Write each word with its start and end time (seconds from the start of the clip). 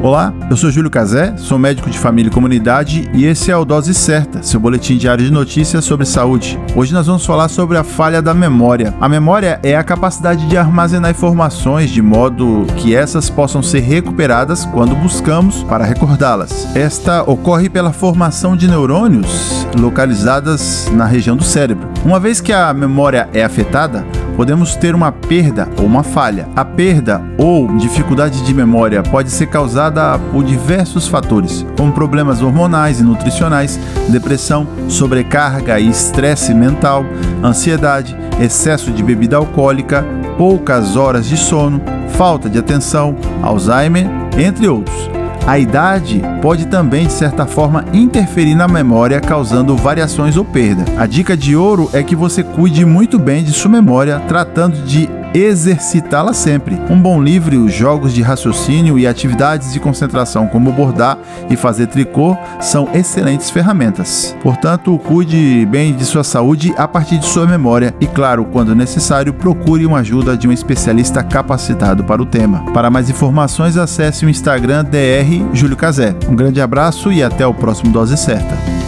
Olá, 0.00 0.32
eu 0.48 0.56
sou 0.56 0.70
Júlio 0.70 0.88
Cazé, 0.88 1.36
sou 1.36 1.58
médico 1.58 1.90
de 1.90 1.98
família 1.98 2.30
e 2.30 2.32
comunidade 2.32 3.10
e 3.12 3.24
esse 3.24 3.50
é 3.50 3.56
o 3.56 3.64
Dose 3.64 3.92
Certa, 3.92 4.44
seu 4.44 4.60
boletim 4.60 4.96
diário 4.96 5.24
de 5.24 5.32
notícias 5.32 5.84
sobre 5.84 6.06
saúde. 6.06 6.56
Hoje 6.76 6.94
nós 6.94 7.08
vamos 7.08 7.26
falar 7.26 7.48
sobre 7.48 7.76
a 7.76 7.82
falha 7.82 8.22
da 8.22 8.32
memória. 8.32 8.94
A 9.00 9.08
memória 9.08 9.58
é 9.60 9.76
a 9.76 9.82
capacidade 9.82 10.46
de 10.46 10.56
armazenar 10.56 11.10
informações 11.10 11.90
de 11.90 12.00
modo 12.00 12.64
que 12.76 12.94
essas 12.94 13.28
possam 13.28 13.60
ser 13.60 13.80
recuperadas 13.80 14.64
quando 14.66 14.94
buscamos 14.94 15.64
para 15.64 15.84
recordá-las. 15.84 16.76
Esta 16.76 17.24
ocorre 17.24 17.68
pela 17.68 17.92
formação 17.92 18.56
de 18.56 18.68
neurônios 18.68 19.66
localizadas 19.76 20.88
na 20.92 21.06
região 21.06 21.36
do 21.36 21.42
cérebro. 21.42 21.88
Uma 22.04 22.20
vez 22.20 22.40
que 22.40 22.52
a 22.52 22.72
memória 22.72 23.28
é 23.32 23.42
afetada, 23.42 24.06
podemos 24.38 24.76
ter 24.76 24.94
uma 24.94 25.10
perda 25.10 25.68
ou 25.76 25.84
uma 25.84 26.04
falha. 26.04 26.48
A 26.54 26.64
perda 26.64 27.20
ou 27.36 27.76
dificuldade 27.76 28.44
de 28.44 28.54
memória 28.54 29.02
pode 29.02 29.32
ser 29.32 29.48
causada 29.48 30.16
por 30.30 30.44
diversos 30.44 31.08
fatores, 31.08 31.66
como 31.76 31.90
problemas 31.90 32.40
hormonais 32.40 33.00
e 33.00 33.02
nutricionais, 33.02 33.80
depressão, 34.08 34.64
sobrecarga 34.88 35.80
e 35.80 35.88
estresse 35.88 36.54
mental, 36.54 37.04
ansiedade, 37.42 38.16
excesso 38.40 38.92
de 38.92 39.02
bebida 39.02 39.36
alcoólica, 39.36 40.06
poucas 40.36 40.94
horas 40.94 41.26
de 41.26 41.36
sono, 41.36 41.82
falta 42.10 42.48
de 42.48 42.60
atenção, 42.60 43.16
Alzheimer, 43.42 44.06
entre 44.38 44.68
outros. 44.68 45.17
A 45.46 45.58
idade 45.58 46.22
pode 46.42 46.66
também, 46.66 47.06
de 47.06 47.12
certa 47.12 47.46
forma, 47.46 47.84
interferir 47.92 48.54
na 48.54 48.68
memória, 48.68 49.20
causando 49.20 49.76
variações 49.76 50.36
ou 50.36 50.44
perda. 50.44 50.84
A 50.98 51.06
dica 51.06 51.36
de 51.36 51.56
ouro 51.56 51.88
é 51.92 52.02
que 52.02 52.14
você 52.14 52.42
cuide 52.42 52.84
muito 52.84 53.18
bem 53.18 53.42
de 53.42 53.52
sua 53.52 53.70
memória, 53.70 54.20
tratando 54.28 54.82
de 54.84 55.08
exercitá-la 55.34 56.32
sempre. 56.32 56.78
Um 56.90 57.00
bom 57.00 57.22
livro, 57.22 57.68
jogos 57.68 58.12
de 58.12 58.22
raciocínio 58.22 58.98
e 58.98 59.06
atividades 59.06 59.72
de 59.72 59.80
concentração 59.80 60.46
como 60.46 60.72
bordar 60.72 61.18
e 61.50 61.56
fazer 61.56 61.86
tricô 61.86 62.36
são 62.60 62.88
excelentes 62.94 63.50
ferramentas. 63.50 64.36
Portanto, 64.42 64.98
cuide 64.98 65.66
bem 65.66 65.94
de 65.94 66.04
sua 66.04 66.24
saúde 66.24 66.74
a 66.76 66.86
partir 66.88 67.18
de 67.18 67.26
sua 67.26 67.46
memória 67.46 67.94
e, 68.00 68.06
claro, 68.06 68.44
quando 68.44 68.74
necessário, 68.74 69.32
procure 69.32 69.86
uma 69.86 69.98
ajuda 69.98 70.36
de 70.36 70.48
um 70.48 70.52
especialista 70.52 71.22
capacitado 71.22 72.04
para 72.04 72.22
o 72.22 72.26
tema. 72.26 72.64
Para 72.72 72.90
mais 72.90 73.10
informações, 73.10 73.76
acesse 73.76 74.24
o 74.24 74.30
Instagram 74.30 74.84
DR 74.84 75.54
Júlio 75.54 75.76
Cazé. 75.76 76.14
Um 76.28 76.34
grande 76.34 76.60
abraço 76.60 77.12
e 77.12 77.22
até 77.22 77.46
o 77.46 77.54
próximo 77.54 77.92
Dose 77.92 78.16
Certa. 78.16 78.87